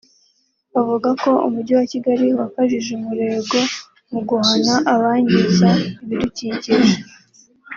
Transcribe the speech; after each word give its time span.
Avuga 0.79 1.09
ko 1.21 1.29
Umujyi 1.47 1.73
wa 1.79 1.85
Kigali 1.91 2.27
wakajije 2.39 2.89
umurego 2.99 3.57
mu 4.11 4.19
guhana 4.27 4.75
abangiza 4.93 5.69
ibidukikije 6.03 6.95